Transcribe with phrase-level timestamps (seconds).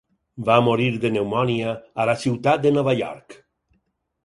[0.45, 3.39] Va morir de pneumònia a la ciutat de Nova York.